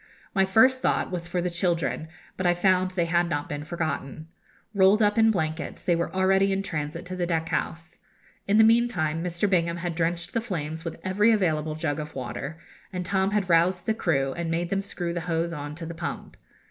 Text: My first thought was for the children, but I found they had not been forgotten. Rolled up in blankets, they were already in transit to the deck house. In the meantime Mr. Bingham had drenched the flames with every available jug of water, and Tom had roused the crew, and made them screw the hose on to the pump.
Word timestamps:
My 0.33 0.45
first 0.45 0.81
thought 0.81 1.11
was 1.11 1.27
for 1.27 1.43
the 1.43 1.49
children, 1.51 2.07
but 2.35 2.47
I 2.47 2.55
found 2.55 2.89
they 2.89 3.05
had 3.05 3.29
not 3.29 3.47
been 3.47 3.63
forgotten. 3.63 4.29
Rolled 4.73 4.99
up 4.99 5.15
in 5.15 5.29
blankets, 5.29 5.83
they 5.83 5.95
were 5.95 6.11
already 6.11 6.51
in 6.51 6.63
transit 6.63 7.05
to 7.05 7.15
the 7.15 7.27
deck 7.27 7.49
house. 7.49 7.99
In 8.47 8.57
the 8.57 8.63
meantime 8.63 9.23
Mr. 9.23 9.47
Bingham 9.47 9.77
had 9.77 9.93
drenched 9.93 10.33
the 10.33 10.41
flames 10.41 10.83
with 10.83 10.99
every 11.03 11.29
available 11.29 11.75
jug 11.75 11.99
of 11.99 12.15
water, 12.15 12.57
and 12.91 13.05
Tom 13.05 13.29
had 13.29 13.47
roused 13.47 13.85
the 13.85 13.93
crew, 13.93 14.33
and 14.33 14.49
made 14.49 14.71
them 14.71 14.81
screw 14.81 15.13
the 15.13 15.21
hose 15.29 15.53
on 15.53 15.75
to 15.75 15.85
the 15.85 15.93
pump. 15.93 16.35